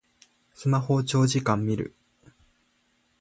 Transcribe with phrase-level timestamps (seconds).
[0.55, 1.93] スマホを長時間みる